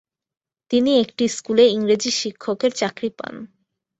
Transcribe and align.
তিনি 0.71 0.91
একটি 0.99 1.23
স্কুলে 1.27 1.65
ইংরেজি 1.67 2.11
শিক্ষকের 2.21 2.71
চাকরি 2.71 3.09
পান। 3.09 3.35